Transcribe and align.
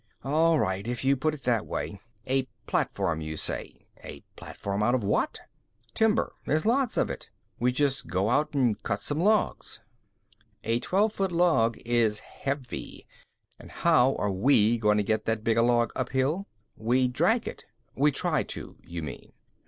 "All 0.23 0.57
right, 0.57 0.87
if 0.87 1.05
you 1.05 1.15
put 1.15 1.35
it 1.35 1.43
that 1.43 1.67
way. 1.67 1.99
A 2.25 2.47
platform, 2.65 3.21
you 3.21 3.37
say. 3.37 3.81
A 4.03 4.21
platform 4.35 4.81
out 4.81 4.95
of 4.95 5.03
what?" 5.03 5.39
"Timber. 5.93 6.33
There's 6.43 6.65
lot 6.65 6.97
of 6.97 7.11
it. 7.11 7.29
We 7.59 7.71
just 7.71 8.07
go 8.07 8.31
out 8.31 8.55
and 8.55 8.81
cut 8.81 8.99
some 8.99 9.19
logs." 9.19 9.79
"A 10.63 10.79
twelve 10.79 11.13
foot 11.13 11.31
log 11.31 11.77
is 11.85 12.21
heavy. 12.21 13.05
And 13.59 13.69
how 13.69 14.15
are 14.15 14.31
we 14.31 14.79
going 14.79 14.97
to 14.97 15.03
get 15.03 15.25
that 15.25 15.43
big 15.43 15.57
a 15.57 15.61
log 15.61 15.91
uphill?" 15.95 16.47
"We 16.75 17.07
drag 17.07 17.47
it." 17.47 17.65
"We 17.93 18.11
try 18.11 18.41
to, 18.41 18.77
you 18.83 19.03
mean." 19.03 19.33